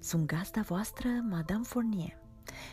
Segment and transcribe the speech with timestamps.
[0.00, 2.18] Sunt gazda voastră, Madame Fournier.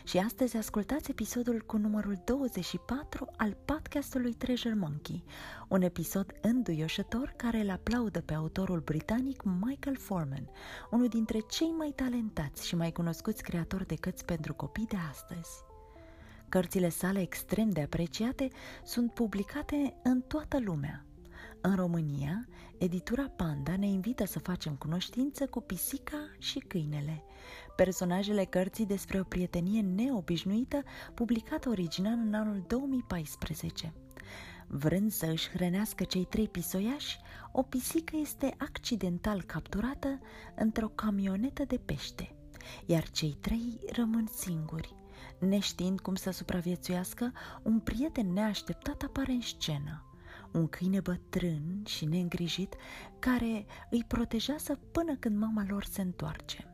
[0.04, 5.24] Și astăzi ascultați episodul cu numărul 24 al podcastului Treasure Monkey,
[5.68, 10.50] un episod înduioșător care îl aplaudă pe autorul britanic Michael Forman,
[10.90, 15.50] unul dintre cei mai talentați și mai cunoscuți creatori de cărți pentru copii de astăzi.
[16.48, 18.48] Cărțile sale extrem de apreciate
[18.84, 21.02] sunt publicate în toată lumea–
[21.60, 22.48] în România,
[22.78, 27.22] editura Panda ne invită să facem cunoștință cu pisica și câinele,
[27.76, 30.82] personajele cărții despre o prietenie neobișnuită
[31.14, 33.92] publicată original în anul 2014.
[34.66, 37.18] Vrând să își hrănească cei trei pisoiași,
[37.52, 40.20] o pisică este accidental capturată
[40.56, 42.34] într-o camionetă de pește,
[42.86, 44.94] iar cei trei rămân singuri.
[45.38, 47.32] Neștiind cum să supraviețuiască,
[47.62, 50.02] un prieten neașteptat apare în scenă–
[50.52, 52.74] un câine bătrân și neîngrijit
[53.18, 56.72] care îi protejează până când mama lor se întoarce.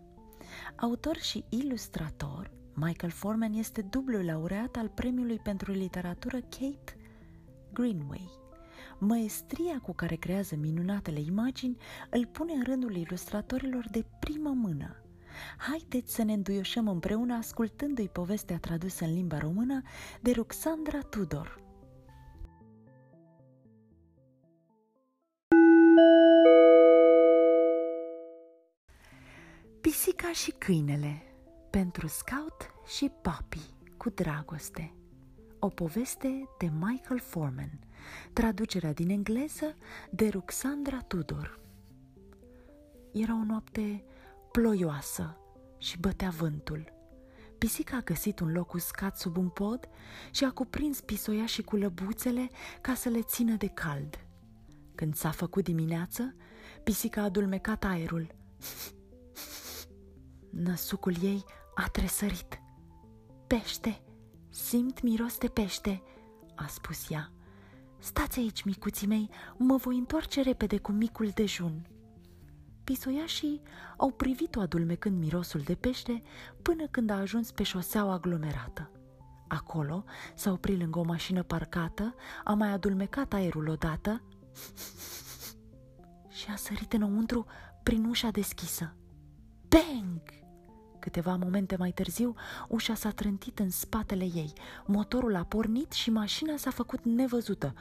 [0.76, 6.96] Autor și ilustrator, Michael Forman este dublu laureat al premiului pentru literatură Kate
[7.72, 8.30] Greenway.
[8.98, 11.76] Maestria cu care creează minunatele imagini
[12.10, 14.96] îl pune în rândul ilustratorilor de primă mână.
[15.58, 19.82] Haideți să ne înduioșăm împreună ascultându-i povestea tradusă în limba română
[20.20, 21.62] de Ruxandra Tudor–
[29.90, 31.22] Pisica și câinele
[31.70, 33.60] pentru Scout și Papi
[33.96, 34.94] cu dragoste.
[35.58, 37.78] O poveste de Michael Forman,
[38.32, 39.76] traducerea din engleză
[40.10, 41.60] de Ruxandra Tudor.
[43.12, 44.04] Era o noapte
[44.52, 45.36] ploioasă
[45.78, 46.92] și bătea vântul.
[47.58, 49.88] Pisica a găsit un loc uscat sub un pod
[50.30, 54.26] și a cuprins pisoia și cu lăbuțele ca să le țină de cald.
[54.94, 56.34] Când s-a făcut dimineață,
[56.84, 58.34] pisica a dulmecat aerul
[60.54, 61.44] Năsucul ei
[61.74, 62.60] a tresărit.
[63.46, 64.02] Pește!
[64.50, 66.02] Simt miros de pește!"
[66.54, 67.32] a spus ea.
[67.98, 71.86] Stați aici, micuții mei, mă voi întoarce repede cu micul dejun."
[72.84, 73.62] Pisoiașii
[73.96, 76.22] au privit-o adulmecând mirosul de pește
[76.62, 78.90] până când a ajuns pe șoseaua aglomerată.
[79.48, 80.04] Acolo
[80.34, 84.22] s-a oprit lângă o mașină parcată, a mai adulmecat aerul odată
[86.36, 87.46] și a sărit înăuntru
[87.82, 88.96] prin ușa deschisă.
[89.68, 90.43] Bang!
[91.04, 92.34] Câteva momente mai târziu,
[92.68, 94.52] ușa s-a trântit în spatele ei.
[94.86, 97.74] Motorul a pornit și mașina s-a făcut nevăzută.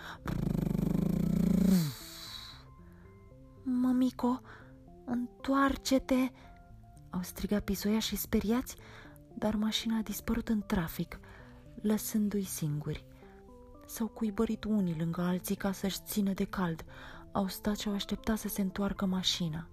[3.63, 4.41] Mămico,
[5.05, 6.31] întoarce-te!
[7.09, 8.75] Au strigat pisoia și speriați,
[9.37, 11.19] dar mașina a dispărut în trafic,
[11.81, 13.05] lăsându-i singuri.
[13.85, 16.85] S-au cuibărit unii lângă alții ca să-și țină de cald.
[17.31, 19.67] Au stat și au așteptat să se întoarcă mașina.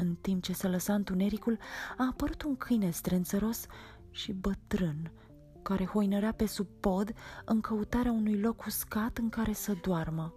[0.00, 1.58] În timp ce se lăsa întunericul,
[1.96, 3.66] a apărut un câine strânțăros
[4.10, 5.10] și bătrân,
[5.62, 7.12] care hoinărea pe sub pod
[7.44, 10.34] în căutarea unui loc uscat în care să doarmă.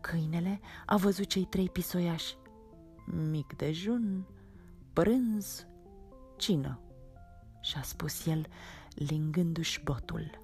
[0.00, 2.36] Câinele a văzut cei trei pisoiași.
[3.30, 4.26] Mic dejun,
[4.92, 5.66] prânz,
[6.36, 6.80] cină,
[7.60, 8.46] și-a spus el,
[8.94, 10.40] lingându-și botul.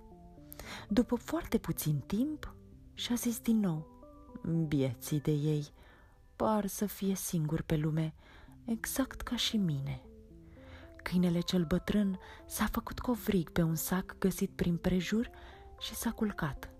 [0.88, 2.54] După foarte puțin timp,
[2.94, 3.86] și-a zis din nou,
[4.68, 5.72] bieții de ei,
[6.42, 8.14] par să fie singur pe lume,
[8.64, 10.02] exact ca și mine.
[11.02, 15.30] Câinele cel bătrân s-a făcut covrig pe un sac găsit prin prejur
[15.80, 16.70] și s-a culcat.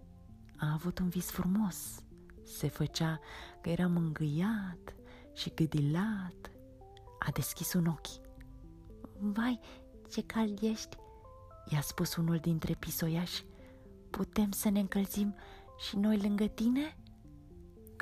[0.57, 2.03] A avut un vis frumos.
[2.45, 3.21] Se făcea
[3.61, 4.95] că era mângâiat
[5.35, 6.51] și gâdilat.
[7.19, 8.21] A deschis un ochi.
[9.19, 9.61] Vai,
[10.11, 10.97] ce cald ești!
[11.69, 13.45] I-a spus unul dintre pisoiași.
[14.11, 15.35] Putem să ne încălzim
[15.89, 16.97] și noi lângă tine?"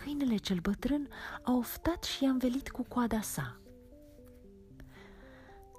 [0.03, 1.09] Câinele cel bătrân
[1.43, 3.61] a oftat și i-a învelit cu coada sa.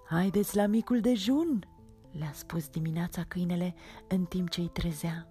[0.09, 1.65] Haideți la micul dejun,
[2.11, 3.75] le-a spus dimineața câinele
[4.07, 5.27] în timp ce îi trezea.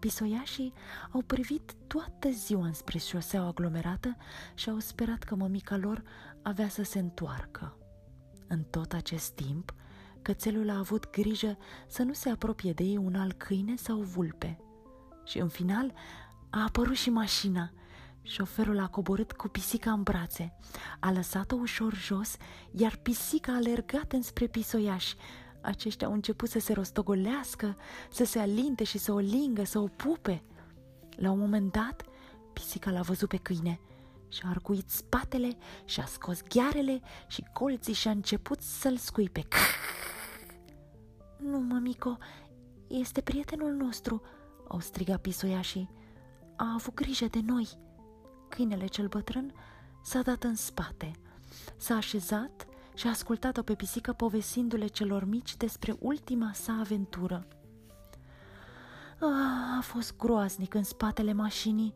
[0.00, 0.72] Pisoiașii
[1.10, 4.16] au privit toată ziua înspre șoseaua aglomerată
[4.54, 6.02] și au sperat că mămica lor
[6.42, 7.76] avea să se întoarcă.
[8.46, 9.74] În tot acest timp,
[10.22, 11.56] cățelul a avut grijă
[11.86, 14.58] să nu se apropie de ei un alt câine sau vulpe.
[15.24, 15.92] Și în final
[16.50, 17.70] a apărut și mașina–
[18.26, 20.56] Șoferul a coborât cu pisica în brațe,
[21.00, 22.36] a lăsat-o ușor jos,
[22.70, 25.14] iar pisica a alergat înspre pisoiași.
[25.62, 27.76] Aceștia au început să se rostogolească,
[28.10, 30.42] să se alinte și să o lingă, să o pupe.
[31.16, 32.04] La un moment dat,
[32.52, 33.80] pisica l-a văzut pe câine
[34.28, 39.46] și-a arcuit spatele și-a scos ghearele și colții și-a început să-l scuipe.
[41.38, 42.18] Nu, mămico,
[42.88, 44.22] este prietenul nostru,
[44.68, 45.90] au strigat pisoiașii.
[46.56, 47.82] A avut grijă de noi
[48.54, 49.52] câinele cel bătrân
[50.02, 51.10] s-a dat în spate,
[51.76, 57.46] s-a așezat și a ascultat-o pe pisică povestindu-le celor mici despre ultima sa aventură.
[59.20, 61.94] Ah, a fost groaznic în spatele mașinii,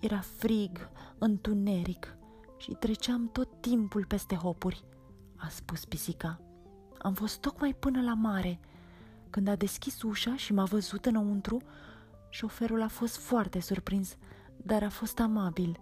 [0.00, 2.16] era frig, întuneric
[2.56, 4.84] și treceam tot timpul peste hopuri,
[5.36, 6.40] a spus pisica.
[6.98, 8.60] Am fost tocmai până la mare.
[9.30, 11.62] Când a deschis ușa și m-a văzut înăuntru,
[12.28, 14.16] șoferul a fost foarte surprins,
[14.56, 15.80] dar a fost amabil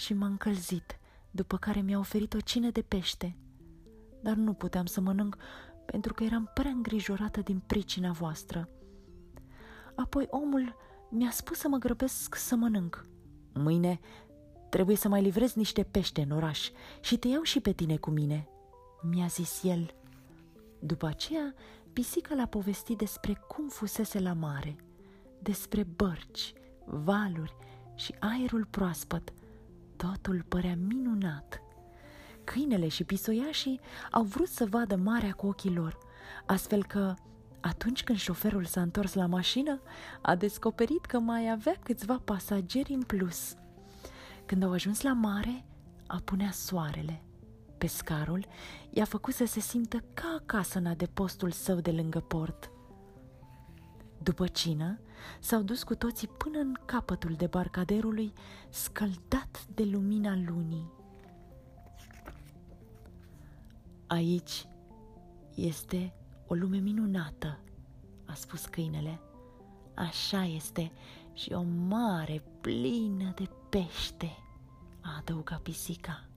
[0.00, 0.98] și m-a încălzit,
[1.30, 3.36] după care mi-a oferit o cină de pește.
[4.22, 5.36] Dar nu puteam să mănânc
[5.86, 8.68] pentru că eram prea îngrijorată din pricina voastră.
[9.94, 10.76] Apoi omul
[11.10, 13.06] mi-a spus să mă grăbesc să mănânc.
[13.52, 14.00] Mâine
[14.68, 16.70] trebuie să mai livrez niște pește în oraș
[17.00, 18.48] și te iau și pe tine cu mine,
[19.02, 19.94] mi-a zis el.
[20.78, 21.54] După aceea,
[21.92, 24.76] pisica l-a povestit despre cum fusese la mare,
[25.42, 26.52] despre bărci,
[26.84, 27.56] valuri
[27.94, 29.32] și aerul proaspăt.
[30.00, 31.62] Totul părea minunat.
[32.44, 33.80] Câinele și pisoiașii
[34.10, 35.98] au vrut să vadă marea cu ochii lor,
[36.46, 37.14] astfel că,
[37.60, 39.80] atunci când șoferul s-a întors la mașină,
[40.22, 43.54] a descoperit că mai avea câțiva pasageri în plus.
[44.46, 45.64] Când au ajuns la mare,
[46.06, 47.22] apunea soarele–
[47.80, 48.46] Pescarul
[48.90, 52.70] i-a făcut să se simtă ca acasă în adepostul său de lângă port.
[54.22, 55.00] După cină,
[55.40, 58.32] s-au dus cu toții până în capătul debarcaderului,
[58.68, 60.92] scăldat de lumina lunii.
[64.06, 64.66] Aici
[65.54, 66.12] este
[66.46, 67.58] o lume minunată,
[68.24, 69.20] a spus câinele.
[69.94, 70.92] Așa este
[71.32, 74.36] și o mare plină de pește,
[75.00, 76.29] a adăugat pisica.